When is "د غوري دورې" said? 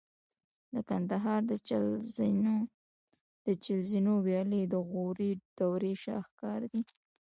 4.73-5.93